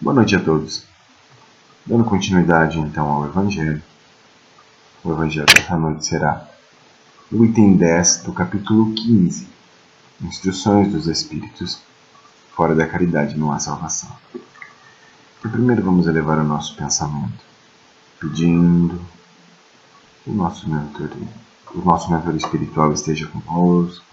Boa 0.00 0.14
noite 0.14 0.36
a 0.36 0.40
todos. 0.40 0.84
Dando 1.84 2.04
continuidade 2.04 2.78
então 2.78 3.04
ao 3.10 3.26
Evangelho, 3.26 3.82
o 5.02 5.10
Evangelho 5.10 5.46
desta 5.46 5.76
noite 5.76 6.06
será 6.06 6.48
o 7.32 7.44
item 7.44 7.76
10 7.76 8.18
do 8.18 8.32
capítulo 8.32 8.94
15, 8.94 9.48
Instruções 10.22 10.92
dos 10.92 11.08
Espíritos, 11.08 11.82
fora 12.54 12.76
da 12.76 12.86
caridade 12.86 13.36
não 13.36 13.50
há 13.50 13.58
salvação. 13.58 14.08
E 15.44 15.48
primeiro 15.48 15.82
vamos 15.82 16.06
elevar 16.06 16.38
o 16.38 16.44
nosso 16.44 16.76
pensamento, 16.76 17.44
pedindo 18.20 19.04
o 20.24 20.32
nosso 20.32 20.70
mentor, 20.70 21.10
o 21.74 21.78
nosso 21.80 22.08
mentor 22.08 22.36
espiritual 22.36 22.92
esteja 22.92 23.26
conosco, 23.26 24.04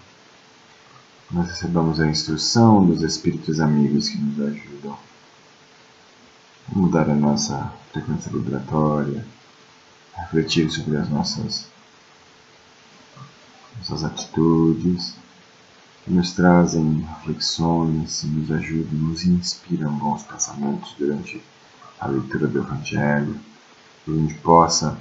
nós 1.29 1.47
recebamos 1.47 2.01
a 2.01 2.07
instrução 2.07 2.83
dos 2.83 3.03
Espíritos 3.03 3.59
amigos 3.59 4.09
que 4.09 4.17
nos 4.17 4.47
ajudam 4.47 4.97
mudar 6.67 7.09
a 7.09 7.15
nossa 7.15 7.71
frequência 7.91 8.31
vibratória, 8.31 9.25
refletir 10.15 10.69
sobre 10.69 10.97
as 10.97 11.09
nossas, 11.09 11.67
nossas 13.77 14.03
atitudes, 14.03 15.15
que 16.03 16.11
nos 16.11 16.33
trazem 16.33 17.01
reflexões, 17.01 18.23
nos 18.23 18.51
ajudam, 18.51 18.93
nos 18.93 19.25
inspiram 19.25 19.91
bons 19.93 20.23
pensamentos 20.23 20.95
durante 20.97 21.43
a 21.99 22.07
leitura 22.07 22.47
do 22.47 22.59
Evangelho, 22.59 23.39
que 24.03 24.11
a 24.11 24.13
gente 24.13 24.35
possa 24.35 24.97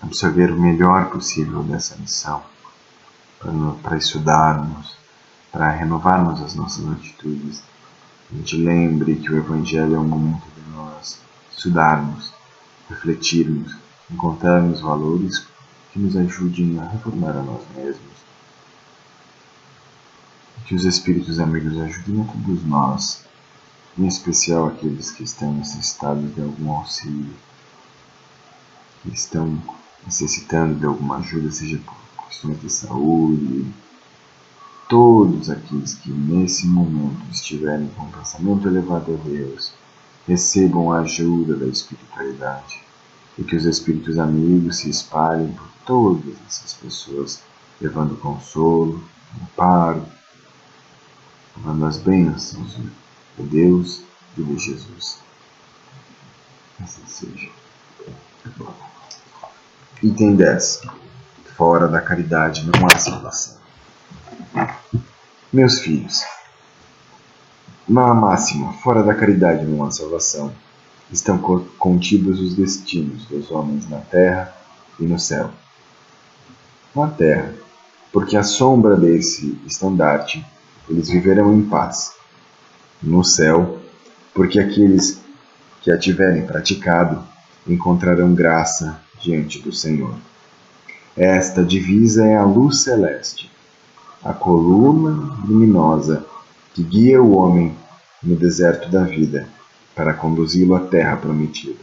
absorver 0.00 0.50
o 0.52 0.60
melhor 0.60 1.10
possível 1.10 1.62
dessa 1.62 1.94
lição, 1.96 2.42
para 3.82 3.96
estudarmos, 3.96 4.96
para 5.52 5.70
renovarmos 5.70 6.42
as 6.42 6.54
nossas 6.54 6.86
atitudes. 6.90 7.62
A 8.28 8.34
gente 8.34 8.56
lembre 8.56 9.16
que 9.16 9.30
o 9.30 9.36
Evangelho 9.36 9.94
é 9.94 9.98
um 9.98 10.08
momento 10.08 10.42
de 10.56 10.70
nós 10.72 11.20
estudarmos, 11.52 12.32
refletirmos, 12.88 13.76
encontrarmos 14.10 14.80
valores 14.80 15.46
que 15.92 16.00
nos 16.00 16.16
ajudem 16.16 16.76
a 16.80 16.88
reformar 16.88 17.36
a 17.36 17.42
nós 17.42 17.62
mesmos. 17.76 18.16
Que 20.66 20.74
os 20.74 20.84
Espíritos 20.84 21.38
amigos 21.38 21.78
ajudem 21.78 22.20
a 22.20 22.24
todos 22.24 22.64
nós, 22.64 23.24
em 23.96 24.08
especial 24.08 24.66
aqueles 24.66 25.12
que 25.12 25.22
estão 25.22 25.54
necessitados 25.54 26.34
de 26.34 26.42
algum 26.42 26.72
auxílio, 26.72 27.32
que 29.02 29.14
estão 29.14 29.62
necessitando 30.04 30.74
de 30.80 30.84
alguma 30.84 31.18
ajuda, 31.18 31.52
seja 31.52 31.78
por 31.78 32.26
questões 32.26 32.60
de 32.60 32.70
saúde, 32.70 33.72
todos 34.88 35.50
aqueles 35.50 35.94
que 35.94 36.10
nesse 36.10 36.66
momento 36.66 37.20
estiverem 37.30 37.88
com 37.88 38.04
o 38.04 38.12
pensamento 38.12 38.68
elevado 38.68 39.14
a 39.14 39.28
Deus, 39.28 39.72
recebam 40.26 40.92
a 40.92 41.00
ajuda 41.00 41.56
da 41.56 41.66
espiritualidade 41.66 42.80
e 43.38 43.44
que 43.44 43.56
os 43.56 43.64
espíritos 43.64 44.18
amigos 44.18 44.78
se 44.78 44.90
espalhem 44.90 45.52
por 45.52 45.68
todas 45.84 46.34
essas 46.46 46.74
pessoas, 46.74 47.42
levando 47.80 48.16
consolo, 48.16 49.02
amparo, 49.42 50.04
levando 51.56 51.84
as 51.84 51.98
bênçãos 51.98 52.76
de 52.76 53.42
Deus 53.42 54.02
e 54.36 54.42
de 54.42 54.58
Jesus. 54.58 55.18
Assim 56.82 57.02
seja. 57.06 57.50
Item 60.02 60.36
10. 60.36 60.82
Fora 61.56 61.88
da 61.88 62.00
caridade 62.00 62.66
não 62.66 62.86
há 62.86 62.98
salvação. 62.98 63.65
Meus 65.52 65.78
filhos, 65.78 66.22
na 67.88 68.12
máxima, 68.12 68.72
fora 68.74 69.02
da 69.02 69.14
caridade 69.14 69.64
não 69.64 69.84
há 69.84 69.90
salvação, 69.90 70.52
estão 71.10 71.38
contidos 71.78 72.40
os 72.40 72.54
destinos 72.54 73.24
dos 73.26 73.50
homens 73.50 73.88
na 73.88 73.98
terra 73.98 74.52
e 74.98 75.04
no 75.04 75.18
céu. 75.18 75.50
Na 76.94 77.08
terra, 77.08 77.54
porque 78.12 78.36
à 78.36 78.42
sombra 78.42 78.96
desse 78.96 79.60
estandarte 79.66 80.44
eles 80.88 81.08
viverão 81.08 81.54
em 81.54 81.62
paz. 81.62 82.14
No 83.02 83.22
céu, 83.22 83.78
porque 84.34 84.58
aqueles 84.58 85.20
que 85.80 85.90
a 85.90 85.98
tiverem 85.98 86.46
praticado 86.46 87.22
encontrarão 87.66 88.34
graça 88.34 89.00
diante 89.20 89.60
do 89.60 89.72
Senhor. 89.72 90.14
Esta 91.16 91.64
divisa 91.64 92.26
é 92.26 92.36
a 92.36 92.44
luz 92.44 92.82
celeste, 92.82 93.50
a 94.24 94.32
coluna 94.32 95.36
luminosa 95.44 96.26
que 96.74 96.82
guia 96.82 97.22
o 97.22 97.36
homem 97.36 97.74
no 98.22 98.36
deserto 98.36 98.90
da 98.90 99.04
vida 99.04 99.48
para 99.94 100.12
conduzi-lo 100.12 100.74
à 100.74 100.80
terra 100.80 101.16
prometida. 101.16 101.80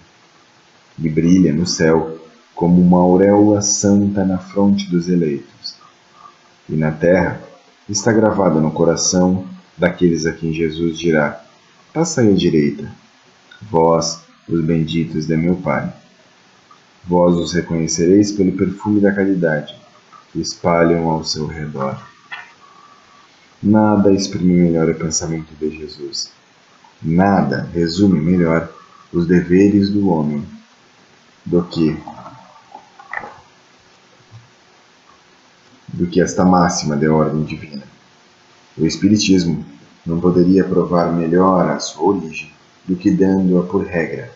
E 0.99 1.09
brilha 1.09 1.51
no 1.51 1.65
céu 1.65 2.19
como 2.53 2.79
uma 2.79 2.99
auréola 2.99 3.61
santa 3.61 4.23
na 4.23 4.37
fronte 4.37 4.89
dos 4.89 5.09
eleitos. 5.09 5.75
E 6.69 6.75
na 6.75 6.91
terra 6.91 7.41
está 7.89 8.11
gravada 8.11 8.59
no 8.59 8.71
coração 8.71 9.45
daqueles 9.77 10.25
a 10.25 10.33
quem 10.33 10.53
Jesus 10.53 10.97
dirá: 10.97 11.43
Passai 11.93 12.29
à 12.29 12.35
direita, 12.35 12.91
vós, 13.69 14.21
os 14.47 14.63
benditos 14.63 15.25
de 15.25 15.35
meu 15.35 15.55
Pai. 15.55 15.91
Vós 17.05 17.35
os 17.35 17.53
reconhecereis 17.53 18.31
pelo 18.31 18.53
perfume 18.53 19.01
da 19.01 19.11
caridade 19.11 19.75
que 20.31 20.39
espalham 20.39 21.09
ao 21.09 21.23
seu 21.23 21.47
redor. 21.47 22.12
Nada 23.63 24.11
exprime 24.11 24.55
melhor 24.55 24.89
o 24.89 24.95
pensamento 24.95 25.55
de 25.55 25.69
Jesus. 25.69 26.33
Nada 27.01 27.69
resume 27.73 28.19
melhor 28.19 28.69
os 29.13 29.25
deveres 29.25 29.89
do 29.89 30.09
homem 30.09 30.45
do 31.45 31.63
que 31.63 31.97
do 35.87 36.07
que 36.07 36.19
esta 36.19 36.43
máxima 36.43 36.97
de 36.97 37.07
ordem 37.07 37.45
divina. 37.45 37.83
O 38.77 38.85
Espiritismo 38.85 39.63
não 40.05 40.19
poderia 40.19 40.65
provar 40.65 41.13
melhor 41.13 41.69
a 41.69 41.79
sua 41.79 42.15
origem 42.15 42.51
do 42.85 42.97
que 42.97 43.09
dando-a 43.09 43.63
por 43.63 43.85
regra, 43.85 44.29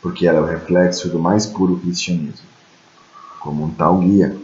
porque 0.00 0.26
ela 0.26 0.38
é 0.38 0.40
o 0.40 0.46
reflexo 0.46 1.10
do 1.10 1.18
mais 1.18 1.44
puro 1.44 1.78
cristianismo. 1.78 2.46
Como 3.38 3.64
um 3.64 3.70
tal 3.70 3.98
guia, 3.98 4.34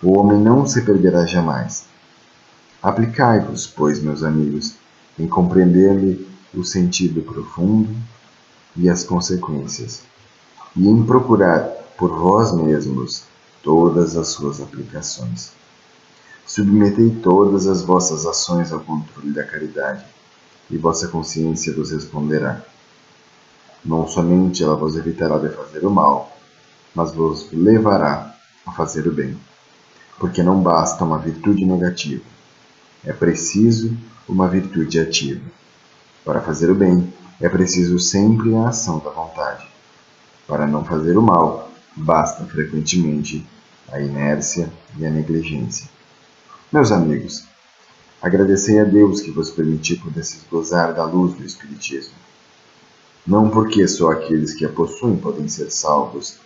o 0.00 0.16
homem 0.16 0.38
não 0.38 0.64
se 0.64 0.82
perderá 0.82 1.26
jamais, 1.26 1.92
Aplicai-vos, 2.84 3.66
pois, 3.66 4.02
meus 4.02 4.22
amigos, 4.22 4.74
em 5.18 5.26
compreender-lhe 5.26 6.28
o 6.52 6.62
sentido 6.62 7.22
profundo 7.22 7.88
e 8.76 8.90
as 8.90 9.02
consequências, 9.02 10.02
e 10.76 10.86
em 10.86 11.02
procurar 11.02 11.62
por 11.96 12.10
vós 12.10 12.52
mesmos 12.52 13.22
todas 13.62 14.18
as 14.18 14.28
suas 14.28 14.60
aplicações. 14.60 15.52
Submetei 16.46 17.08
todas 17.22 17.66
as 17.66 17.80
vossas 17.80 18.26
ações 18.26 18.70
ao 18.70 18.80
controle 18.80 19.32
da 19.32 19.44
caridade, 19.44 20.04
e 20.70 20.76
vossa 20.76 21.08
consciência 21.08 21.72
vos 21.72 21.90
responderá. 21.90 22.60
Não 23.82 24.06
somente 24.06 24.62
ela 24.62 24.76
vos 24.76 24.94
evitará 24.94 25.38
de 25.38 25.48
fazer 25.48 25.86
o 25.86 25.90
mal, 25.90 26.36
mas 26.94 27.14
vos 27.14 27.48
levará 27.50 28.36
a 28.66 28.72
fazer 28.72 29.08
o 29.08 29.10
bem, 29.10 29.38
porque 30.18 30.42
não 30.42 30.60
basta 30.60 31.02
uma 31.02 31.16
virtude 31.16 31.64
negativa 31.64 32.34
é 33.04 33.12
preciso 33.12 33.96
uma 34.28 34.48
virtude 34.48 34.98
ativa. 34.98 35.42
Para 36.24 36.40
fazer 36.40 36.70
o 36.70 36.74
bem, 36.74 37.12
é 37.40 37.48
preciso 37.48 37.98
sempre 37.98 38.54
a 38.56 38.68
ação 38.68 38.98
da 38.98 39.10
vontade. 39.10 39.66
Para 40.46 40.66
não 40.66 40.84
fazer 40.84 41.16
o 41.18 41.22
mal, 41.22 41.70
basta 41.96 42.44
frequentemente 42.44 43.46
a 43.92 44.00
inércia 44.00 44.70
e 44.98 45.06
a 45.06 45.10
negligência. 45.10 45.88
Meus 46.72 46.90
amigos, 46.90 47.44
agradecei 48.22 48.80
a 48.80 48.84
Deus 48.84 49.20
que 49.20 49.30
vos 49.30 49.50
permitiu 49.50 49.98
pudesses 49.98 50.40
gozar 50.50 50.94
da 50.94 51.04
luz 51.04 51.34
do 51.34 51.44
Espiritismo. 51.44 52.14
Não 53.26 53.50
porque 53.50 53.86
só 53.86 54.12
aqueles 54.12 54.54
que 54.54 54.64
a 54.64 54.68
possuem 54.68 55.16
podem 55.16 55.48
ser 55.48 55.70
salvos, 55.70 56.38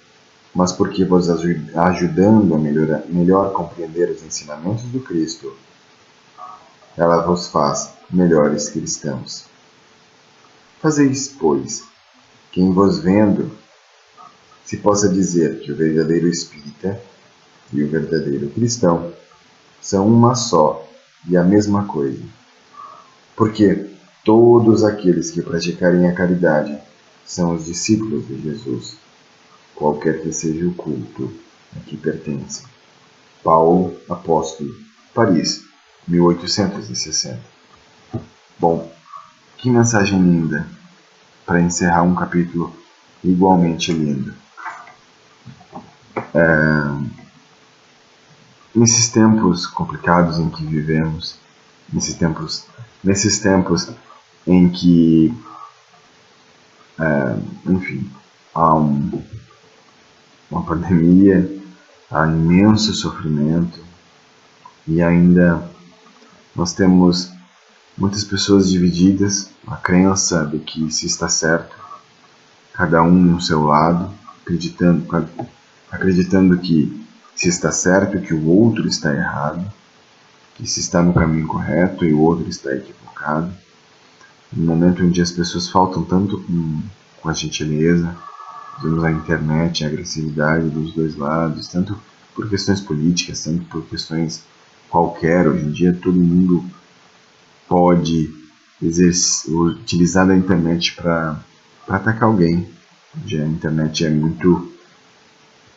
mas 0.54 0.72
porque 0.72 1.04
vos 1.04 1.28
ajudando 1.30 2.54
a 2.54 2.58
melhor, 2.58 3.02
melhor 3.08 3.52
compreender 3.52 4.10
os 4.10 4.22
ensinamentos 4.22 4.84
do 4.84 5.00
Cristo, 5.00 5.52
ela 6.98 7.22
vos 7.22 7.46
faz 7.46 7.92
melhores 8.10 8.68
cristãos. 8.68 9.44
Fazeis, 10.82 11.28
pois, 11.28 11.84
quem 12.50 12.72
vos 12.72 12.98
vendo 12.98 13.52
se 14.64 14.78
possa 14.78 15.08
dizer 15.08 15.60
que 15.60 15.70
o 15.70 15.76
verdadeiro 15.76 16.28
espírita 16.28 17.00
e 17.72 17.82
o 17.82 17.88
verdadeiro 17.88 18.50
cristão 18.50 19.12
são 19.80 20.08
uma 20.08 20.34
só 20.34 20.86
e 21.28 21.36
a 21.36 21.44
mesma 21.44 21.86
coisa. 21.86 22.22
Porque 23.36 23.86
todos 24.24 24.82
aqueles 24.82 25.30
que 25.30 25.40
praticarem 25.40 26.08
a 26.08 26.14
caridade 26.14 26.76
são 27.24 27.54
os 27.54 27.66
discípulos 27.66 28.26
de 28.26 28.42
Jesus, 28.42 28.96
qualquer 29.74 30.20
que 30.20 30.32
seja 30.32 30.66
o 30.66 30.74
culto 30.74 31.32
a 31.76 31.80
que 31.80 31.96
pertencem. 31.96 32.66
Paulo, 33.44 33.96
apóstolo, 34.08 34.74
Paris, 35.14 35.67
1860. 36.08 37.40
Bom, 38.58 38.90
que 39.58 39.70
mensagem 39.70 40.20
linda 40.20 40.66
para 41.44 41.60
encerrar 41.60 42.02
um 42.02 42.14
capítulo 42.14 42.74
igualmente 43.22 43.92
lindo. 43.92 44.34
É, 46.34 46.48
nesses 48.74 49.08
tempos 49.10 49.66
complicados 49.66 50.38
em 50.38 50.48
que 50.50 50.64
vivemos, 50.64 51.36
nesses 51.92 52.14
tempos, 52.14 52.66
nesses 53.02 53.38
tempos 53.38 53.90
em 54.46 54.68
que, 54.68 55.34
é, 56.98 57.70
enfim, 57.70 58.10
há 58.54 58.74
um, 58.74 59.22
uma 60.50 60.62
pandemia, 60.64 61.48
há 62.10 62.26
imenso 62.26 62.94
sofrimento 62.94 63.78
e 64.86 65.02
ainda 65.02 65.67
nós 66.58 66.72
temos 66.72 67.30
muitas 67.96 68.24
pessoas 68.24 68.68
divididas, 68.68 69.48
a 69.64 69.76
crença 69.76 70.44
de 70.44 70.58
que 70.58 70.90
se 70.90 71.06
está 71.06 71.28
certo, 71.28 71.76
cada 72.72 73.00
um 73.00 73.12
no 73.12 73.40
seu 73.40 73.62
lado, 73.62 74.12
acreditando, 74.42 75.06
acreditando 75.88 76.58
que 76.58 77.06
se 77.36 77.48
está 77.48 77.70
certo, 77.70 78.20
que 78.20 78.34
o 78.34 78.48
outro 78.48 78.88
está 78.88 79.14
errado, 79.14 79.72
que 80.56 80.66
se 80.66 80.80
está 80.80 81.00
no 81.00 81.14
caminho 81.14 81.46
correto 81.46 82.04
e 82.04 82.12
o 82.12 82.20
outro 82.20 82.48
está 82.48 82.74
equivocado. 82.74 83.52
No 84.52 84.66
momento 84.66 85.04
onde 85.04 85.22
as 85.22 85.30
pessoas 85.30 85.68
faltam 85.68 86.02
tanto 86.02 86.40
com, 86.40 86.82
com 87.22 87.28
a 87.28 87.32
gentileza, 87.32 88.16
vemos 88.82 89.04
a 89.04 89.12
internet, 89.12 89.84
a 89.84 89.86
agressividade 89.86 90.68
dos 90.70 90.92
dois 90.92 91.14
lados, 91.14 91.68
tanto 91.68 91.96
por 92.34 92.48
questões 92.48 92.80
políticas, 92.80 93.44
tanto 93.44 93.64
por 93.66 93.84
questões 93.86 94.42
qualquer. 94.88 95.46
Hoje 95.46 95.64
em 95.64 95.72
dia 95.72 95.92
todo 95.92 96.18
mundo 96.18 96.64
pode 97.68 98.34
exercer, 98.82 99.52
utilizar 99.54 100.28
a 100.30 100.36
internet 100.36 100.94
para 100.94 101.40
atacar 101.88 102.24
alguém. 102.24 102.68
Já 103.26 103.42
a 103.42 103.46
internet 103.46 104.04
é 104.04 104.10
muito 104.10 104.72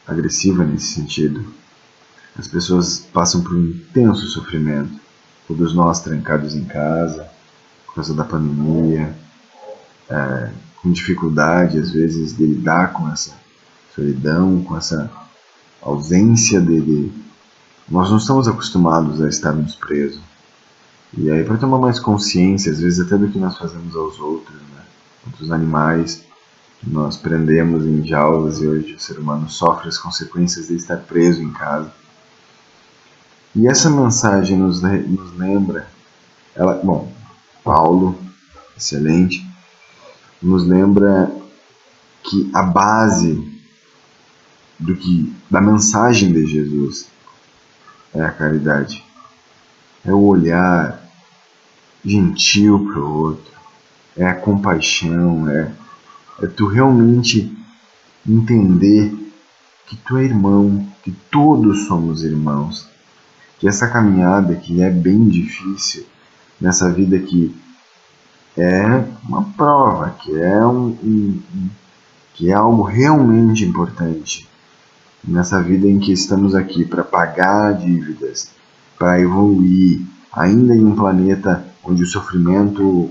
agressiva 0.07 0.63
nesse 0.63 0.93
sentido. 0.93 1.45
As 2.37 2.47
pessoas 2.47 2.99
passam 2.99 3.41
por 3.41 3.55
um 3.55 3.65
intenso 3.65 4.25
sofrimento. 4.27 4.99
Todos 5.47 5.73
nós 5.73 6.01
trancados 6.01 6.55
em 6.55 6.63
casa, 6.63 7.29
por 7.85 7.95
causa 7.95 8.13
da 8.13 8.23
pandemia, 8.23 9.13
é, 10.09 10.49
com 10.81 10.91
dificuldade 10.91 11.77
às 11.77 11.91
vezes 11.91 12.35
de 12.35 12.45
lidar 12.45 12.93
com 12.93 13.09
essa 13.09 13.33
solidão, 13.93 14.63
com 14.63 14.77
essa 14.77 15.11
ausência 15.81 16.61
de, 16.61 16.81
de... 16.81 17.11
Nós 17.89 18.09
não 18.09 18.17
estamos 18.17 18.47
acostumados 18.47 19.21
a 19.21 19.27
estarmos 19.27 19.75
presos. 19.75 20.21
E 21.17 21.29
aí, 21.29 21.43
para 21.43 21.57
tomar 21.57 21.77
mais 21.77 21.99
consciência, 21.99 22.71
às 22.71 22.79
vezes 22.79 23.05
até 23.05 23.17
do 23.17 23.29
que 23.29 23.37
nós 23.37 23.57
fazemos 23.57 23.95
aos 23.95 24.19
outros, 24.19 24.55
né? 24.55 24.83
outros 25.25 25.51
animais, 25.51 26.23
nós 26.83 27.17
prendemos 27.17 27.85
em 27.85 28.05
jaulas 28.05 28.59
e 28.59 28.67
hoje 28.67 28.93
o 28.93 28.99
ser 28.99 29.19
humano 29.19 29.49
sofre 29.49 29.89
as 29.89 29.97
consequências 29.97 30.67
de 30.67 30.75
estar 30.75 30.97
preso 30.97 31.41
em 31.41 31.51
casa. 31.51 31.91
E 33.53 33.67
essa 33.67 33.89
mensagem 33.89 34.57
nos, 34.57 34.81
nos 34.81 35.37
lembra, 35.37 35.87
ela, 36.55 36.79
bom, 36.81 37.11
Paulo, 37.63 38.17
excelente, 38.77 39.45
nos 40.41 40.65
lembra 40.65 41.29
que 42.23 42.49
a 42.53 42.63
base 42.63 43.61
do 44.79 44.95
que 44.95 45.35
da 45.49 45.61
mensagem 45.61 46.31
de 46.31 46.45
Jesus 46.45 47.07
é 48.13 48.21
a 48.21 48.31
caridade. 48.31 49.03
É 50.05 50.11
o 50.11 50.23
olhar 50.23 50.99
gentil 52.03 52.85
para 52.85 52.99
o 52.99 53.13
outro, 53.13 53.53
é 54.17 54.25
a 54.25 54.33
compaixão, 54.33 55.47
é 55.49 55.71
é 56.41 56.47
tu 56.47 56.65
realmente 56.65 57.55
entender 58.27 59.13
que 59.85 59.95
tu 59.95 60.17
é 60.17 60.23
irmão, 60.23 60.87
que 61.03 61.11
todos 61.29 61.85
somos 61.85 62.23
irmãos, 62.23 62.89
que 63.59 63.67
essa 63.67 63.87
caminhada 63.87 64.55
que 64.55 64.81
é 64.81 64.89
bem 64.89 65.27
difícil, 65.27 66.05
nessa 66.59 66.91
vida 66.91 67.19
que 67.19 67.55
é 68.57 69.03
uma 69.23 69.43
prova, 69.55 70.15
que 70.21 70.35
é 70.35 70.65
um, 70.65 70.97
um, 71.03 71.39
que 72.33 72.49
é 72.49 72.53
algo 72.53 72.81
realmente 72.81 73.63
importante 73.63 74.49
nessa 75.23 75.61
vida 75.61 75.87
em 75.87 75.99
que 75.99 76.11
estamos 76.11 76.55
aqui 76.55 76.85
para 76.85 77.03
pagar 77.03 77.73
dívidas, 77.73 78.51
para 78.97 79.19
evoluir, 79.19 80.01
ainda 80.31 80.75
em 80.75 80.83
um 80.83 80.95
planeta 80.95 81.65
onde 81.83 82.03
o 82.03 82.07
sofrimento 82.07 83.09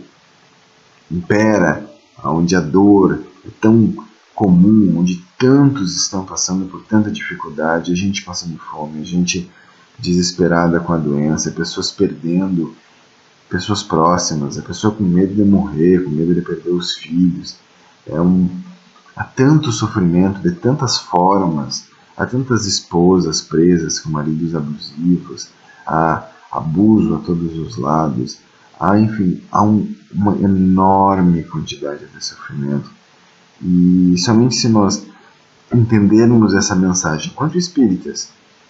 impera, 1.11 1.89
onde 2.25 2.55
a 2.55 2.61
dor 2.61 3.23
é 3.45 3.51
tão 3.61 3.95
comum, 4.35 4.99
onde 4.99 5.25
tantos 5.39 5.97
estão 5.97 6.25
passando 6.25 6.67
por 6.67 6.83
tanta 6.83 7.11
dificuldade, 7.11 7.93
a 7.93 7.97
gente 7.97 8.25
passando 8.25 8.59
fome, 8.59 9.01
a 9.01 9.05
gente 9.05 9.51
desesperada 9.99 10.81
com 10.81 10.93
a 10.93 10.97
doença, 10.97 11.51
pessoas 11.51 11.91
perdendo 11.91 12.75
pessoas 13.49 13.83
próximas, 13.83 14.57
a 14.57 14.63
pessoa 14.63 14.95
com 14.95 15.03
medo 15.03 15.35
de 15.35 15.43
morrer, 15.43 16.05
com 16.05 16.11
medo 16.11 16.33
de 16.35 16.41
perder 16.41 16.71
os 16.71 16.93
filhos. 16.95 17.57
É 18.07 18.21
um, 18.21 18.49
há 19.17 19.25
tanto 19.25 19.73
sofrimento 19.73 20.41
de 20.41 20.53
tantas 20.53 20.99
formas, 20.99 21.90
há 22.21 22.27
tantas 22.27 22.67
esposas 22.67 23.41
presas 23.41 23.99
com 23.99 24.11
maridos 24.11 24.55
abusivos, 24.55 25.49
há 25.87 26.29
abuso 26.53 27.15
a 27.15 27.19
todos 27.19 27.57
os 27.57 27.79
lados, 27.79 28.37
há, 28.79 28.99
enfim, 28.99 29.41
há 29.51 29.63
um, 29.63 29.91
uma 30.13 30.37
enorme 30.37 31.43
quantidade 31.45 32.05
de 32.15 32.23
sofrimento. 32.23 32.91
E 33.63 34.17
somente 34.19 34.55
se 34.57 34.69
nós 34.69 35.03
entendermos 35.73 36.53
essa 36.53 36.77
mensagem, 36.77 37.33
quanto 37.35 37.57
espíritas, 37.57 38.29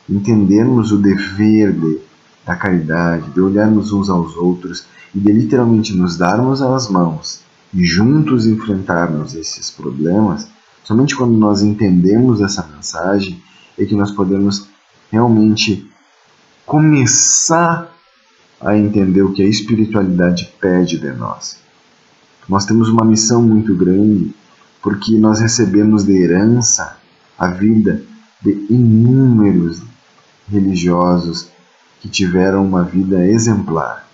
entendermos 0.09 0.93
o 0.93 0.99
dever 0.99 1.73
de, 1.73 1.99
da 2.47 2.55
caridade, 2.55 3.31
de 3.31 3.41
olharmos 3.41 3.93
uns 3.93 4.09
aos 4.09 4.37
outros 4.37 4.87
e 5.13 5.19
de 5.19 5.33
literalmente 5.33 5.93
nos 5.93 6.17
darmos 6.17 6.63
as 6.63 6.89
mãos 6.89 7.41
e 7.75 7.85
juntos 7.85 8.47
enfrentarmos 8.47 9.35
esses 9.35 9.73
problemas, 9.73 10.47
somente 10.85 11.17
quando 11.17 11.37
nós 11.37 11.63
entendemos 11.63 12.41
essa 12.41 12.67
mensagem 12.67 13.43
é 13.79 13.85
que 13.85 13.95
nós 13.95 14.11
podemos 14.11 14.69
realmente 15.11 15.89
começar 16.67 17.91
a 18.61 18.77
entender 18.77 19.23
o 19.23 19.33
que 19.33 19.43
a 19.43 19.49
espiritualidade 19.49 20.53
pede 20.61 20.99
de 20.99 21.11
nós. 21.13 21.59
Nós 22.49 22.65
temos 22.65 22.89
uma 22.89 23.05
missão 23.05 23.43
muito 23.43 23.75
grande 23.75 24.35
porque 24.83 25.17
nós 25.19 25.41
recebemos 25.41 26.05
de 26.05 26.13
herança 26.17 26.97
a 27.39 27.49
vida 27.49 28.03
de 28.43 28.67
inúmeros 28.71 29.83
religiosos 30.49 31.49
que 32.01 32.09
tiveram 32.09 32.65
uma 32.67 32.83
vida 32.83 33.27
exemplar. 33.27 34.07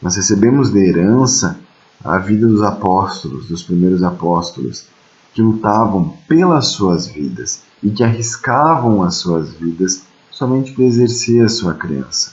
Nós 0.00 0.16
recebemos 0.16 0.70
de 0.70 0.78
herança 0.78 1.58
a 2.02 2.18
vida 2.18 2.46
dos 2.46 2.62
apóstolos, 2.62 3.48
dos 3.48 3.62
primeiros 3.62 4.02
apóstolos, 4.02 4.86
que 5.34 5.42
lutavam 5.42 6.16
pelas 6.26 6.68
suas 6.68 7.06
vidas 7.06 7.62
e 7.82 7.90
que 7.90 8.02
arriscavam 8.02 9.02
as 9.02 9.16
suas 9.16 9.52
vidas 9.52 10.02
somente 10.30 10.72
para 10.72 10.84
exercer 10.84 11.44
a 11.44 11.48
sua 11.48 11.74
crença 11.74 12.32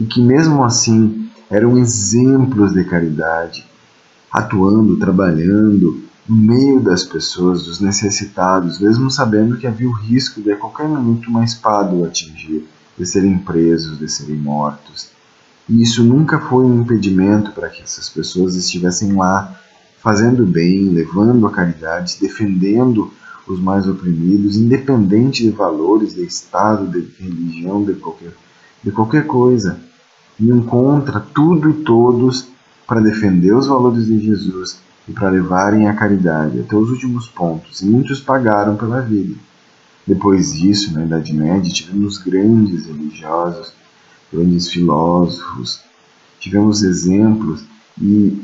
e 0.00 0.04
que 0.06 0.22
mesmo 0.22 0.64
assim 0.64 1.28
eram 1.50 1.76
exemplos 1.76 2.72
de 2.72 2.82
caridade, 2.84 3.66
atuando, 4.32 4.96
trabalhando 4.96 6.04
no 6.26 6.36
meio 6.36 6.80
das 6.80 7.04
pessoas, 7.04 7.64
dos 7.64 7.80
necessitados, 7.80 8.80
mesmo 8.80 9.10
sabendo 9.10 9.58
que 9.58 9.66
havia 9.66 9.88
o 9.88 9.92
risco 9.92 10.40
de 10.40 10.52
a 10.52 10.56
qualquer 10.56 10.88
minuto 10.88 11.28
uma 11.28 11.44
espada 11.44 11.94
o 11.94 12.04
atingir, 12.04 12.66
de 12.96 13.06
serem 13.06 13.36
presos, 13.36 13.98
de 13.98 14.08
serem 14.08 14.36
mortos. 14.36 15.10
E 15.68 15.82
isso 15.82 16.02
nunca 16.02 16.38
foi 16.38 16.64
um 16.64 16.80
impedimento 16.80 17.52
para 17.52 17.68
que 17.68 17.82
essas 17.82 18.08
pessoas 18.08 18.54
estivessem 18.54 19.12
lá 19.12 19.60
fazendo 20.02 20.46
bem, 20.46 20.88
levando 20.88 21.46
a 21.46 21.50
caridade, 21.50 22.18
defendendo 22.20 23.12
os 23.46 23.60
mais 23.60 23.86
oprimidos, 23.86 24.56
independente 24.56 25.42
de 25.42 25.50
valores, 25.50 26.14
de 26.14 26.22
estado, 26.22 26.86
de 26.86 27.06
religião, 27.22 27.84
de 27.84 27.94
qualquer, 27.94 28.32
de 28.82 28.90
qualquer 28.90 29.26
coisa 29.26 29.78
iam 30.38 30.62
contra 30.62 31.20
tudo 31.20 31.68
e 31.68 31.74
todos 31.84 32.48
para 32.86 33.00
defender 33.00 33.54
os 33.54 33.66
valores 33.66 34.06
de 34.06 34.18
Jesus 34.18 34.80
e 35.06 35.12
para 35.12 35.28
levarem 35.28 35.86
a 35.86 35.94
caridade 35.94 36.60
até 36.60 36.74
os 36.74 36.90
últimos 36.90 37.26
pontos, 37.28 37.82
e 37.82 37.86
muitos 37.86 38.20
pagaram 38.20 38.76
pela 38.76 39.00
vida. 39.00 39.34
Depois 40.06 40.54
disso, 40.54 40.92
na 40.94 41.04
Idade 41.04 41.32
Média, 41.32 41.70
tivemos 41.70 42.18
grandes 42.18 42.86
religiosos, 42.86 43.72
grandes 44.32 44.68
filósofos, 44.68 45.80
tivemos 46.38 46.82
exemplos, 46.82 47.64
e 48.00 48.40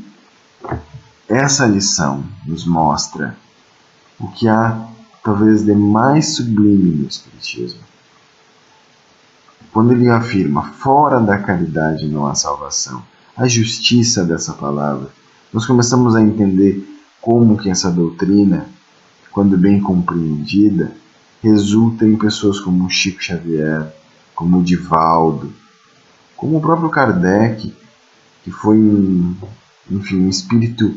essa 1.28 1.66
lição 1.66 2.25
nos 2.47 2.64
mostra 2.64 3.37
o 4.18 4.28
que 4.28 4.49
há 4.49 4.88
talvez 5.25 5.64
de 5.64 5.75
mais 5.75 6.37
sublime 6.37 6.90
no 6.90 7.09
Espiritismo. 7.09 7.80
Quando 9.73 9.92
ele 9.92 10.09
afirma 10.09 10.73
fora 10.73 11.21
da 11.21 11.37
caridade 11.38 12.09
não 12.09 12.26
há 12.26 12.35
salvação, 12.35 13.02
a 13.37 13.47
justiça 13.49 14.25
dessa 14.25 14.52
palavra, 14.54 15.11
nós 15.52 15.66
começamos 15.66 16.14
a 16.14 16.23
entender 16.23 16.87
como 17.21 17.59
que 17.59 17.68
essa 17.68 17.90
doutrina, 17.90 18.66
quando 19.33 19.59
bem 19.59 19.80
compreendida, 19.80 20.92
resulta 21.42 22.06
em 22.06 22.16
pessoas 22.16 22.61
como 22.61 22.88
Chico 22.88 23.23
Xavier, 23.23 23.92
como 24.35 24.62
Divaldo, 24.62 25.52
como 26.37 26.59
o 26.59 26.61
próprio 26.61 26.88
Kardec, 26.88 27.75
que 28.45 28.50
foi 28.50 28.78
um, 28.78 29.35
enfim, 29.90 30.21
um 30.21 30.28
espírito 30.28 30.95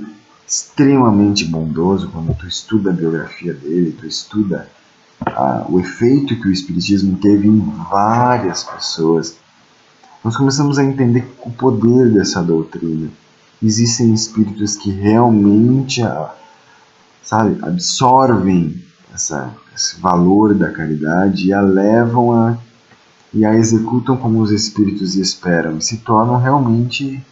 extremamente 0.49 1.45
bondoso 1.45 2.09
quando 2.09 2.35
tu 2.35 2.47
estuda 2.47 2.89
a 2.89 2.93
biografia 2.93 3.53
dele, 3.53 3.91
tu 3.91 4.07
estuda 4.07 4.67
ah, 5.23 5.63
o 5.69 5.79
efeito 5.79 6.35
que 6.41 6.47
o 6.47 6.51
espiritismo 6.51 7.17
teve 7.17 7.47
em 7.47 7.59
várias 7.87 8.63
pessoas, 8.63 9.37
nós 10.23 10.35
começamos 10.35 10.79
a 10.79 10.83
entender 10.83 11.23
o 11.45 11.51
poder 11.51 12.11
dessa 12.11 12.41
doutrina. 12.41 13.09
Existem 13.61 14.11
espíritos 14.11 14.75
que 14.75 14.89
realmente, 14.89 16.01
ah, 16.01 16.33
sabe, 17.21 17.59
absorvem 17.61 18.83
essa, 19.13 19.53
esse 19.75 19.99
valor 19.99 20.55
da 20.55 20.71
caridade 20.71 21.47
e 21.47 21.53
a 21.53 21.61
levam 21.61 22.33
a 22.33 22.57
e 23.31 23.45
a 23.45 23.53
executam 23.53 24.17
como 24.17 24.41
os 24.41 24.49
espíritos 24.49 25.15
esperam 25.15 25.77
e 25.77 25.81
se 25.83 25.97
tornam 25.97 26.37
realmente 26.37 27.23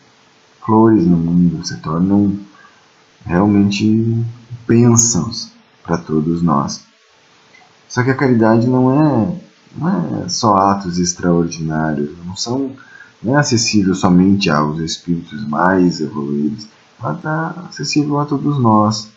flores 0.64 1.04
no 1.08 1.18
mundo, 1.18 1.66
se 1.66 1.78
tornam 1.78 2.38
realmente 3.28 4.26
bênçãos 4.66 5.52
para 5.84 5.98
todos 5.98 6.42
nós. 6.42 6.82
Só 7.88 8.04
que 8.04 8.10
a 8.10 8.16
caridade 8.16 8.68
não 8.68 8.92
é, 8.92 9.42
não 9.78 10.24
é 10.24 10.30
só 10.30 10.56
atos 10.56 10.98
extraordinários, 10.98 12.12
não, 12.26 12.36
são, 12.36 12.72
não 13.22 13.36
é 13.36 13.40
acessível 13.40 13.94
somente 13.94 14.50
aos 14.50 14.80
espíritos 14.80 15.48
mais 15.48 16.00
evoluídos, 16.00 16.68
ela 17.00 17.14
está 17.14 17.68
acessível 17.70 18.20
a 18.20 18.26
todos 18.26 18.60
nós. 18.60 19.10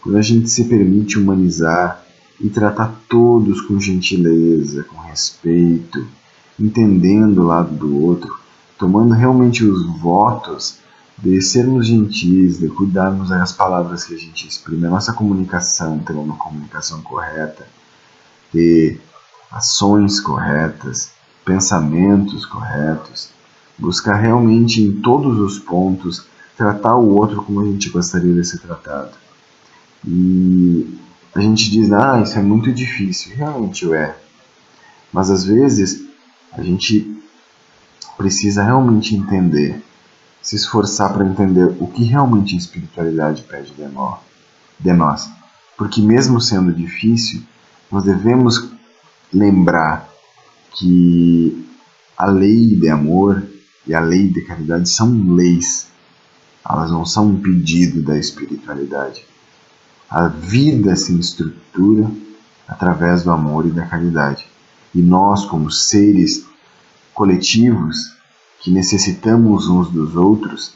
Quando 0.00 0.18
a 0.18 0.22
gente 0.22 0.48
se 0.48 0.64
permite 0.64 1.18
humanizar 1.18 2.02
e 2.40 2.48
tratar 2.48 2.94
todos 3.08 3.60
com 3.62 3.80
gentileza, 3.80 4.84
com 4.84 4.98
respeito, 5.00 6.06
entendendo 6.60 7.42
o 7.42 7.46
lado 7.46 7.74
do 7.74 8.02
outro, 8.04 8.38
tomando 8.78 9.14
realmente 9.14 9.64
os 9.64 9.84
votos 9.98 10.78
de 11.18 11.40
sermos 11.40 11.86
gentis, 11.86 12.58
de 12.58 12.68
cuidarmos 12.68 13.30
das 13.30 13.52
palavras 13.52 14.04
que 14.04 14.14
a 14.14 14.18
gente 14.18 14.46
exprime, 14.46 14.86
a 14.86 14.90
nossa 14.90 15.12
comunicação, 15.12 15.98
ter 15.98 16.12
uma 16.12 16.36
comunicação 16.36 17.00
correta, 17.02 17.66
ter 18.52 19.00
ações 19.50 20.20
corretas, 20.20 21.12
pensamentos 21.44 22.44
corretos, 22.44 23.30
buscar 23.78 24.16
realmente 24.16 24.82
em 24.82 25.00
todos 25.00 25.38
os 25.38 25.58
pontos 25.58 26.26
tratar 26.56 26.96
o 26.96 27.14
outro 27.14 27.42
como 27.42 27.60
a 27.60 27.64
gente 27.64 27.90
gostaria 27.90 28.32
de 28.32 28.44
ser 28.44 28.58
tratado. 28.60 29.12
E 30.06 30.98
a 31.34 31.40
gente 31.40 31.70
diz, 31.70 31.92
ah, 31.92 32.20
isso 32.22 32.38
é 32.38 32.42
muito 32.42 32.72
difícil. 32.72 33.36
Realmente 33.36 33.92
é. 33.92 34.16
Mas 35.12 35.30
às 35.30 35.44
vezes 35.44 36.04
a 36.52 36.62
gente 36.62 37.14
precisa 38.16 38.62
realmente 38.62 39.14
entender, 39.14 39.82
se 40.46 40.54
esforçar 40.54 41.12
para 41.12 41.26
entender 41.26 41.76
o 41.80 41.88
que 41.88 42.04
realmente 42.04 42.54
a 42.54 42.58
espiritualidade 42.58 43.42
pede 43.42 43.72
de 44.78 44.92
nós. 44.92 45.28
Porque 45.76 46.00
mesmo 46.00 46.40
sendo 46.40 46.72
difícil, 46.72 47.42
nós 47.90 48.04
devemos 48.04 48.70
lembrar 49.34 50.08
que 50.70 51.66
a 52.16 52.26
lei 52.26 52.76
de 52.76 52.88
amor 52.88 53.42
e 53.84 53.92
a 53.92 53.98
lei 53.98 54.28
de 54.28 54.40
caridade 54.42 54.88
são 54.88 55.34
leis. 55.34 55.88
Elas 56.64 56.92
não 56.92 57.04
são 57.04 57.26
um 57.30 57.40
pedido 57.40 58.00
da 58.00 58.16
espiritualidade. 58.16 59.24
A 60.08 60.28
vida 60.28 60.94
se 60.94 61.18
estrutura 61.18 62.08
através 62.68 63.24
do 63.24 63.32
amor 63.32 63.66
e 63.66 63.70
da 63.72 63.84
caridade. 63.84 64.46
E 64.94 65.02
nós, 65.02 65.44
como 65.44 65.72
seres 65.72 66.46
coletivos 67.12 68.15
que 68.60 68.70
necessitamos 68.70 69.68
uns 69.68 69.90
dos 69.90 70.16
outros, 70.16 70.74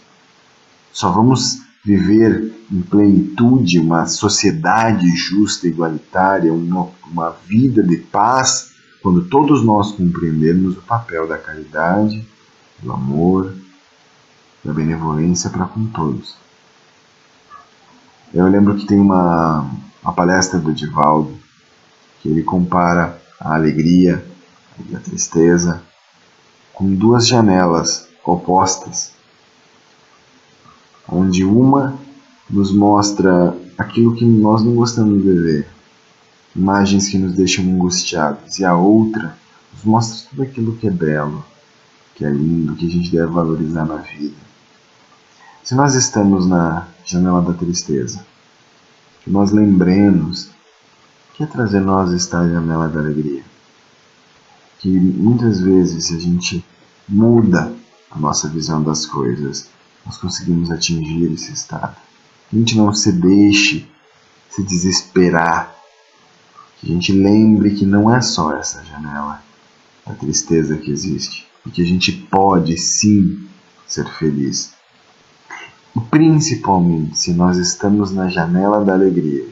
só 0.93 1.11
vamos 1.11 1.61
viver 1.85 2.53
em 2.71 2.83
plenitude 2.83 3.79
uma 3.79 4.07
sociedade 4.07 5.09
justa, 5.17 5.67
igualitária, 5.67 6.53
uma, 6.53 6.89
uma 7.11 7.31
vida 7.47 7.83
de 7.83 7.97
paz, 7.97 8.73
quando 9.03 9.25
todos 9.29 9.65
nós 9.65 9.93
compreendermos 9.93 10.77
o 10.77 10.83
papel 10.83 11.27
da 11.27 11.39
caridade, 11.39 12.27
do 12.83 12.93
amor, 12.93 13.55
da 14.63 14.73
benevolência 14.73 15.49
para 15.49 15.65
com 15.65 15.87
todos. 15.87 16.37
Eu 18.33 18.47
lembro 18.47 18.77
que 18.77 18.87
tem 18.87 18.99
uma, 18.99 19.67
uma 20.03 20.13
palestra 20.13 20.59
do 20.59 20.73
Divaldo 20.73 21.37
que 22.21 22.29
ele 22.29 22.43
compara 22.43 23.21
a 23.41 23.55
alegria 23.55 24.25
e 24.89 24.95
a 24.95 25.01
tristeza 25.01 25.83
com 26.81 26.95
duas 26.95 27.27
janelas 27.27 28.09
opostas, 28.25 29.13
onde 31.07 31.45
uma 31.45 31.95
nos 32.49 32.73
mostra 32.73 33.55
aquilo 33.77 34.15
que 34.15 34.25
nós 34.25 34.65
não 34.65 34.75
gostamos 34.75 35.23
de 35.23 35.31
ver, 35.31 35.69
imagens 36.57 37.11
que 37.11 37.19
nos 37.19 37.35
deixam 37.35 37.67
angustiados, 37.67 38.59
e 38.59 38.65
a 38.65 38.75
outra 38.75 39.37
nos 39.75 39.85
mostra 39.85 40.31
tudo 40.31 40.43
aquilo 40.43 40.77
que 40.77 40.89
é 40.89 40.91
belo, 40.91 41.45
que 42.15 42.25
é 42.25 42.31
lindo, 42.31 42.75
que 42.75 42.87
a 42.87 42.91
gente 42.91 43.13
deve 43.13 43.31
valorizar 43.31 43.85
na 43.85 43.97
vida. 43.97 44.41
Se 45.63 45.75
nós 45.75 45.95
estamos 45.95 46.47
na 46.47 46.89
janela 47.05 47.43
da 47.43 47.53
tristeza, 47.53 48.25
que 49.23 49.29
nós 49.29 49.51
lembremos 49.51 50.49
que 51.35 51.45
atrás 51.45 51.73
de 51.73 51.79
nós 51.79 52.11
está 52.13 52.41
a 52.41 52.49
janela 52.49 52.89
da 52.89 53.01
alegria. 53.01 53.50
Que 54.81 54.89
muitas 54.89 55.61
vezes, 55.61 56.11
a 56.11 56.19
gente 56.19 56.65
muda 57.09 57.73
a 58.11 58.19
nossa 58.19 58.49
visão 58.49 58.83
das 58.83 59.07
coisas, 59.07 59.69
nós 60.05 60.17
conseguimos 60.17 60.71
atingir 60.71 61.31
esse 61.33 61.53
estado. 61.53 61.97
Que 62.49 62.57
a 62.57 62.59
gente 62.59 62.77
não 62.77 62.93
se 62.93 63.13
deixe 63.13 63.87
se 64.49 64.63
desesperar. 64.63 65.75
Que 66.79 66.91
a 66.91 66.95
gente 66.95 67.13
lembre 67.13 67.75
que 67.75 67.87
não 67.87 68.15
é 68.15 68.21
só 68.21 68.57
essa 68.57 68.83
janela 68.85 69.43
da 70.07 70.15
tristeza 70.15 70.77
que 70.77 70.91
existe. 70.91 71.47
E 71.67 71.71
que 71.71 71.83
a 71.83 71.87
gente 71.87 72.11
pode 72.11 72.77
sim 72.79 73.47
ser 73.87 74.09
feliz. 74.15 74.73
E 75.95 76.01
principalmente 76.01 77.19
se 77.19 77.33
nós 77.35 77.59
estamos 77.59 78.11
na 78.13 78.29
janela 78.29 78.85
da 78.85 78.95
alegria, 78.95 79.47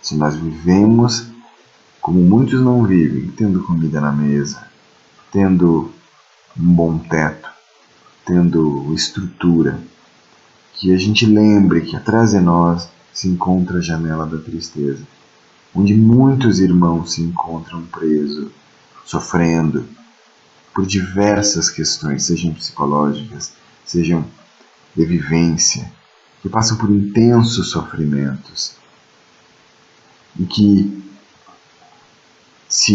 se 0.00 0.14
nós 0.14 0.36
vivemos 0.36 1.26
como 2.06 2.20
muitos 2.20 2.60
não 2.60 2.84
vivem, 2.84 3.32
tendo 3.32 3.64
comida 3.64 4.00
na 4.00 4.12
mesa, 4.12 4.64
tendo 5.32 5.90
um 6.56 6.72
bom 6.72 6.98
teto, 6.98 7.48
tendo 8.24 8.94
estrutura, 8.94 9.80
que 10.74 10.94
a 10.94 10.96
gente 10.96 11.26
lembre 11.26 11.80
que 11.80 11.96
atrás 11.96 12.30
de 12.30 12.38
nós 12.38 12.88
se 13.12 13.26
encontra 13.26 13.78
a 13.78 13.80
janela 13.80 14.24
da 14.24 14.38
tristeza, 14.38 15.02
onde 15.74 15.96
muitos 15.96 16.60
irmãos 16.60 17.14
se 17.14 17.22
encontram 17.22 17.84
presos, 17.86 18.52
sofrendo 19.04 19.84
por 20.72 20.86
diversas 20.86 21.68
questões, 21.68 22.22
sejam 22.22 22.54
psicológicas, 22.54 23.52
sejam 23.84 24.24
de 24.94 25.04
vivência, 25.04 25.90
que 26.40 26.48
passam 26.48 26.76
por 26.76 26.88
intensos 26.88 27.70
sofrimentos 27.70 28.76
e 30.38 30.44
que, 30.44 31.05
se 32.68 32.94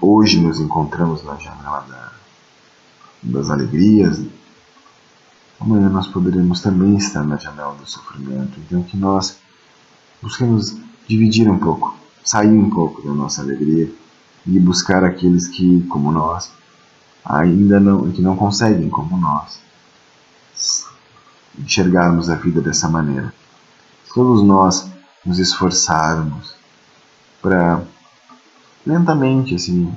hoje 0.00 0.40
nos 0.40 0.58
encontramos 0.58 1.22
na 1.22 1.36
janela 1.36 1.84
da, 1.88 2.12
das 3.22 3.50
alegrias, 3.50 4.20
amanhã 5.60 5.88
nós 5.88 6.06
poderemos 6.06 6.60
também 6.60 6.96
estar 6.96 7.22
na 7.22 7.36
janela 7.36 7.74
do 7.74 7.88
sofrimento. 7.88 8.58
Então, 8.60 8.82
que 8.82 8.96
nós 8.96 9.38
busquemos 10.20 10.76
dividir 11.06 11.50
um 11.50 11.58
pouco, 11.58 11.94
sair 12.24 12.56
um 12.56 12.70
pouco 12.70 13.02
da 13.02 13.12
nossa 13.12 13.42
alegria 13.42 13.92
e 14.46 14.58
buscar 14.58 15.04
aqueles 15.04 15.46
que, 15.46 15.82
como 15.82 16.10
nós, 16.10 16.50
ainda 17.24 17.78
não, 17.78 18.10
que 18.10 18.22
não 18.22 18.36
conseguem, 18.36 18.88
como 18.88 19.16
nós, 19.16 19.60
enxergarmos 21.58 22.30
a 22.30 22.34
vida 22.34 22.60
dessa 22.60 22.88
maneira. 22.88 23.32
Se 24.04 24.14
todos 24.14 24.42
nós 24.42 24.90
nos 25.24 25.38
esforçarmos 25.38 26.54
para 27.40 27.82
lentamente, 28.86 29.54
assim, 29.54 29.92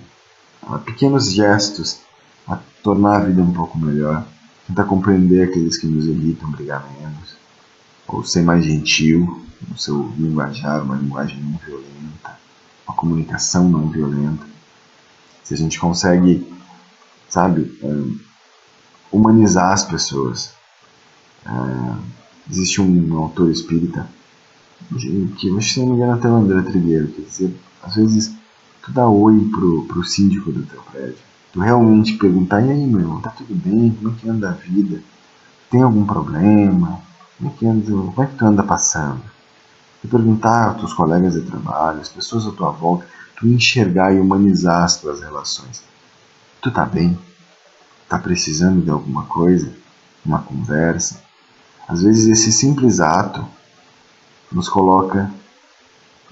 pequenos 0.86 1.32
gestos, 1.32 2.00
a 2.48 2.60
tornar 2.84 3.18
a 3.18 3.25
vida 3.25 3.42
um 3.42 3.54
pouco 3.54 3.77
melhor, 3.77 4.25
tentar 4.68 4.86
compreender 4.86 5.50
aqueles 5.50 5.77
que 5.77 5.88
nos 5.88 6.06
irritam, 6.06 6.51
brigar 6.51 6.86
menos, 7.00 7.36
ou 8.08 8.24
ser 8.24 8.44
mais 8.44 8.63
gentil 8.65 9.44
no 9.68 9.77
seu 9.77 10.13
linguajar, 10.18 10.84
uma 10.84 10.96
linguagem 10.96 11.39
não 11.39 11.58
violenta, 11.65 12.39
uma 12.88 12.96
comunicação 12.96 13.68
não 13.70 13.89
violenta. 13.89 14.46
Se 15.44 15.54
a 15.54 15.58
gente 15.58 15.80
consegue, 15.80 16.51
sabe, 17.30 17.80
humanizar 19.12 19.72
as 19.72 19.84
pessoas, 19.84 20.56
Uh, 21.46 22.01
existe 22.50 22.82
um 22.82 23.18
autor 23.18 23.51
espírita 23.51 24.08
que 24.98 25.27
que 25.38 25.62
se 25.62 25.80
não 25.80 25.89
me 25.89 25.96
engano 25.96 26.13
até 26.13 26.27
o 26.27 26.36
André 26.36 26.62
Trigueiro, 26.63 27.08
quer 27.10 27.22
dizer, 27.22 27.56
às 27.84 27.96
vezes 27.96 28.35
tu 28.86 28.92
dá 28.92 29.08
oi 29.08 29.50
pro, 29.51 29.84
pro 29.86 30.04
síndico 30.04 30.51
do 30.51 30.63
teu 30.63 30.82
prédio, 30.84 31.18
tu 31.51 31.60
realmente 31.60 32.13
perguntar, 32.13 32.62
e 32.62 32.70
aí 32.70 32.86
meu, 32.86 33.20
tá 33.20 33.32
tudo 33.32 33.54
bem, 33.56 33.89
como 33.89 34.15
é 34.15 34.20
que 34.20 34.30
anda 34.30 34.50
a 34.50 34.54
vida? 34.54 35.01
Tem 35.72 35.82
algum 35.82 36.06
problema? 36.06 37.01
Como 37.38 37.50
é 37.50 37.54
que, 37.58 37.65
anda, 37.65 37.92
como 37.92 38.24
é 38.24 38.27
que 38.27 38.36
tu 38.36 38.46
anda 38.46 38.63
passando? 38.63 39.22
Tu 40.01 40.08
perguntar 40.08 40.68
aos 40.68 40.77
teus 40.77 40.94
colegas 40.94 41.34
de 41.34 41.42
trabalho, 41.42 42.00
as 42.00 42.10
pessoas 42.10 42.46
à 42.46 42.51
tua 42.51 42.70
volta, 42.70 43.08
tu 43.36 43.48
enxergar 43.48 44.13
e 44.13 44.20
humanizar 44.20 44.84
as 44.84 44.98
tuas 44.98 45.20
relações. 45.20 45.84
Tu 46.62 46.70
tá 46.70 46.86
bem? 46.86 47.18
Tá 48.08 48.20
precisando 48.20 48.84
de 48.84 48.92
alguma 48.92 49.25
coisa? 49.25 49.74
Uma 50.24 50.39
conversa? 50.39 51.22
Às 51.88 52.04
vezes 52.04 52.27
esse 52.27 52.51
simples 52.51 53.00
ato 53.00 53.46
nos 54.51 54.70
coloca, 54.70 55.32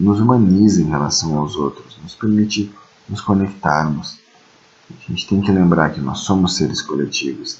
nos 0.04 0.20
humaniza 0.20 0.82
em 0.82 0.90
relação 0.90 1.38
aos 1.38 1.56
outros, 1.56 1.98
nos 2.02 2.14
permite 2.14 2.74
nos 3.08 3.22
conectarmos. 3.22 4.20
A 4.92 5.10
gente 5.10 5.28
tem 5.28 5.42
que 5.42 5.52
lembrar 5.52 5.92
que 5.92 6.02
nós 6.02 6.20
somos 6.20 6.58
seres 6.58 6.82
coletivos 6.82 7.60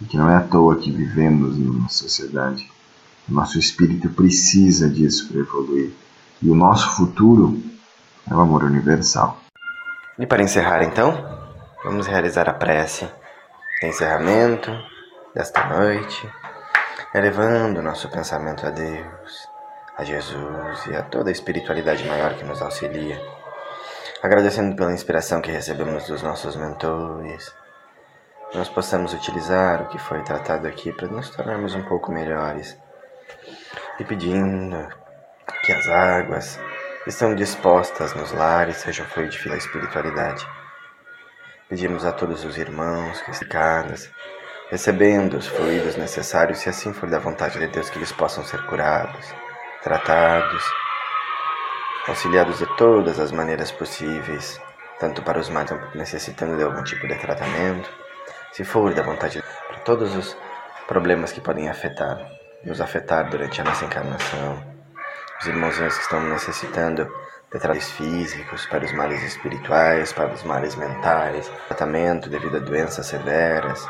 e 0.00 0.04
que 0.04 0.16
não 0.16 0.28
é 0.28 0.36
à 0.36 0.40
toa 0.40 0.76
que 0.76 0.90
vivemos 0.90 1.56
numa 1.56 1.88
sociedade. 1.88 2.70
O 3.28 3.32
nosso 3.32 3.58
espírito 3.58 4.08
precisa 4.10 4.88
disso 4.88 5.28
para 5.28 5.40
evoluir. 5.40 5.92
E 6.42 6.50
o 6.50 6.54
nosso 6.54 6.90
futuro 6.96 7.62
é 8.28 8.34
o 8.34 8.40
amor 8.40 8.64
universal. 8.64 9.40
E 10.18 10.26
para 10.26 10.42
encerrar 10.42 10.82
então, 10.82 11.14
vamos 11.84 12.06
realizar 12.06 12.48
a 12.48 12.52
prece 12.52 13.08
de 13.80 13.86
encerramento 13.86 14.70
desta 15.34 15.64
noite, 15.66 16.28
elevando 17.14 17.82
nosso 17.82 18.08
pensamento 18.10 18.66
a 18.66 18.70
Deus, 18.70 19.55
a 19.96 20.04
Jesus 20.04 20.86
e 20.86 20.94
a 20.94 21.02
toda 21.02 21.30
a 21.30 21.32
espiritualidade 21.32 22.04
maior 22.06 22.34
que 22.34 22.44
nos 22.44 22.60
auxilia, 22.60 23.20
agradecendo 24.22 24.76
pela 24.76 24.92
inspiração 24.92 25.40
que 25.40 25.50
recebemos 25.50 26.06
dos 26.06 26.22
nossos 26.22 26.54
mentores, 26.54 27.54
nós 28.54 28.68
possamos 28.68 29.14
utilizar 29.14 29.82
o 29.82 29.88
que 29.88 29.98
foi 29.98 30.22
tratado 30.22 30.68
aqui 30.68 30.92
para 30.92 31.08
nos 31.08 31.30
tornarmos 31.30 31.74
um 31.74 31.82
pouco 31.82 32.12
melhores. 32.12 32.76
E 33.98 34.04
pedindo 34.04 34.86
que 35.64 35.72
as 35.72 35.88
águas 35.88 36.60
estão 37.06 37.34
dispostas 37.34 38.14
nos 38.14 38.32
lares 38.32 38.76
sejam 38.76 39.06
fluidificadas 39.06 39.64
a 39.64 39.66
espiritualidade. 39.66 40.46
Pedimos 41.68 42.04
a 42.04 42.12
todos 42.12 42.44
os 42.44 42.56
irmãos 42.58 43.20
que 43.22 43.30
esticadas, 43.30 44.10
recebendo 44.70 45.36
os 45.36 45.46
fluidos 45.46 45.96
necessários, 45.96 46.58
se 46.58 46.68
assim 46.68 46.92
for 46.92 47.08
da 47.08 47.18
vontade 47.18 47.58
de 47.58 47.66
Deus, 47.66 47.90
que 47.90 47.98
eles 47.98 48.12
possam 48.12 48.44
ser 48.44 48.64
curados, 48.66 49.34
tratados, 49.86 50.64
auxiliados 52.08 52.58
de 52.58 52.66
todas 52.76 53.20
as 53.20 53.30
maneiras 53.30 53.70
possíveis, 53.70 54.60
tanto 54.98 55.22
para 55.22 55.38
os 55.38 55.48
mais 55.48 55.70
necessitando 55.94 56.56
de 56.56 56.64
algum 56.64 56.82
tipo 56.82 57.06
de 57.06 57.14
tratamento, 57.14 57.88
se 58.50 58.64
for 58.64 58.92
da 58.92 59.04
vontade 59.04 59.40
para 59.68 59.78
todos 59.84 60.16
os 60.16 60.36
problemas 60.88 61.30
que 61.30 61.40
podem 61.40 61.68
afetar, 61.68 62.18
nos 62.64 62.80
afetar 62.80 63.30
durante 63.30 63.60
a 63.60 63.64
nossa 63.64 63.84
encarnação 63.84 64.60
os 65.40 65.46
irmãozinhos 65.46 65.96
que 65.96 66.02
estão 66.02 66.20
necessitando 66.20 67.04
de 67.04 67.50
tratamentos 67.60 67.92
físicos, 67.92 68.66
para 68.66 68.84
os 68.84 68.92
males 68.92 69.22
espirituais, 69.22 70.12
para 70.12 70.34
os 70.34 70.42
males 70.42 70.74
mentais, 70.74 71.48
tratamento 71.68 72.28
devido 72.28 72.56
a 72.56 72.60
doenças 72.60 73.06
severas, 73.06 73.86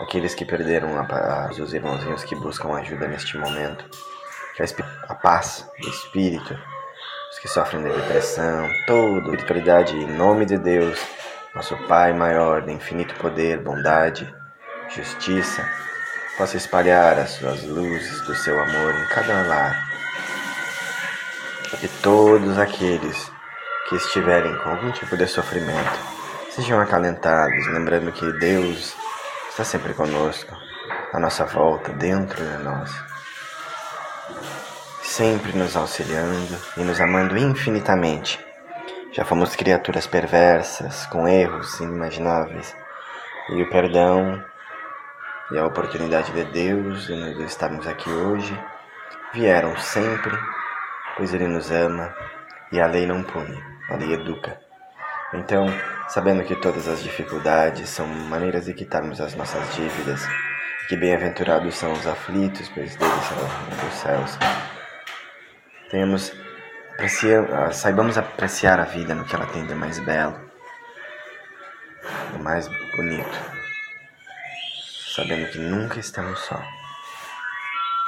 aqueles 0.00 0.34
que 0.34 0.44
perderam 0.44 0.98
a 0.98 1.04
paz, 1.04 1.60
os 1.60 1.72
irmãozinhos 1.72 2.24
que 2.24 2.34
buscam 2.34 2.74
ajuda 2.74 3.06
neste 3.06 3.38
momento, 3.38 3.88
a 5.08 5.14
paz 5.14 5.64
do 5.80 5.88
espírito, 5.88 6.58
os 7.30 7.38
que 7.38 7.46
sofrem 7.46 7.82
de 7.82 7.90
depressão, 7.90 8.68
toda 8.86 9.30
a 9.30 9.34
espiritualidade 9.34 9.94
em 9.96 10.06
nome 10.06 10.44
de 10.44 10.58
Deus, 10.58 11.00
nosso 11.54 11.76
Pai 11.86 12.12
maior, 12.12 12.62
de 12.62 12.72
infinito 12.72 13.14
poder, 13.16 13.58
bondade, 13.58 14.32
justiça, 14.88 15.64
possa 16.36 16.56
espalhar 16.56 17.18
as 17.18 17.30
suas 17.30 17.62
luzes 17.62 18.20
do 18.22 18.34
seu 18.34 18.60
amor 18.60 18.94
em 18.94 19.08
cada 19.08 19.42
lar. 19.46 19.88
E 21.80 21.88
todos 22.02 22.58
aqueles 22.58 23.30
que 23.88 23.94
estiverem 23.94 24.56
com 24.58 24.70
algum 24.70 24.90
tipo 24.90 25.16
de 25.16 25.26
sofrimento 25.28 25.98
sejam 26.50 26.80
acalentados, 26.80 27.66
lembrando 27.68 28.10
que 28.10 28.32
Deus 28.40 28.96
está 29.50 29.62
sempre 29.62 29.94
conosco, 29.94 30.56
à 31.12 31.20
nossa 31.20 31.44
volta, 31.44 31.92
dentro 31.92 32.44
de 32.44 32.64
nós, 32.64 33.07
sempre 35.08 35.56
nos 35.56 35.74
auxiliando 35.74 36.56
e 36.76 36.80
nos 36.82 37.00
amando 37.00 37.36
infinitamente. 37.36 38.38
Já 39.12 39.24
fomos 39.24 39.56
criaturas 39.56 40.06
perversas, 40.06 41.06
com 41.06 41.26
erros 41.26 41.80
inimagináveis, 41.80 42.76
e 43.48 43.62
o 43.62 43.70
perdão 43.70 44.44
e 45.50 45.58
a 45.58 45.66
oportunidade 45.66 46.30
de 46.32 46.44
Deus 46.44 47.06
de 47.06 47.16
nós 47.16 47.38
estarmos 47.40 47.86
aqui 47.86 48.10
hoje 48.10 48.56
vieram 49.32 49.76
sempre 49.78 50.36
pois 51.16 51.32
Ele 51.32 51.48
nos 51.48 51.70
ama 51.70 52.14
e 52.70 52.78
a 52.78 52.86
lei 52.86 53.06
não 53.06 53.22
pune, 53.22 53.58
a 53.88 53.96
lei 53.96 54.12
educa. 54.12 54.60
Então, 55.32 55.66
sabendo 56.08 56.44
que 56.44 56.54
todas 56.54 56.86
as 56.86 57.02
dificuldades 57.02 57.88
são 57.88 58.06
maneiras 58.06 58.66
de 58.66 58.74
quitarmos 58.74 59.20
as 59.20 59.34
nossas 59.34 59.74
dívidas, 59.74 60.22
que 60.88 60.96
bem-aventurados 60.96 61.74
são 61.74 61.92
os 61.92 62.06
aflitos, 62.06 62.70
pois 62.74 62.94
deles 62.94 63.24
são 63.24 63.38
o 63.38 63.46
reino 63.46 63.82
dos 63.84 63.94
céus. 63.94 64.67
Tenhamos, 65.90 66.32
aprecia, 66.92 67.72
saibamos 67.72 68.18
apreciar 68.18 68.78
a 68.78 68.84
vida 68.84 69.14
no 69.14 69.24
que 69.24 69.34
ela 69.34 69.46
tem 69.46 69.66
de 69.66 69.74
mais 69.74 69.98
belo, 70.00 70.38
do 72.32 72.38
mais 72.42 72.68
bonito, 72.94 73.38
sabendo 75.14 75.50
que 75.50 75.58
nunca 75.58 75.98
estamos 75.98 76.38
só. 76.40 76.62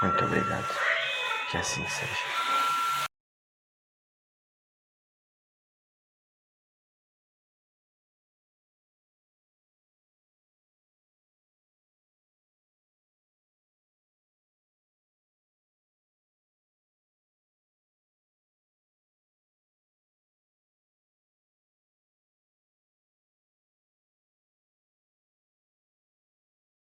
Muito 0.03 0.25
obrigado. 0.25 0.69
Que 1.51 1.57
assim 1.57 1.87
seja. 1.88 2.39